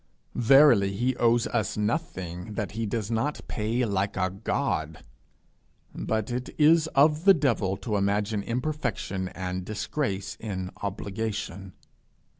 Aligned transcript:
Verily 0.33 0.93
he 0.93 1.15
owes 1.17 1.45
us 1.45 1.77
nothing 1.77 2.55
that 2.55 2.71
he 2.71 2.87
does 2.87 3.11
not 3.11 3.39
pay 3.47 3.85
like 3.85 4.17
a 4.17 4.31
God; 4.31 5.03
but 5.93 6.31
it 6.31 6.49
is 6.57 6.87
of 6.95 7.23
the 7.25 7.35
devil 7.35 7.77
to 7.77 7.97
imagine 7.97 8.41
imperfection 8.41 9.27
and 9.29 9.63
disgrace 9.63 10.37
in 10.39 10.71
obligation. 10.81 11.73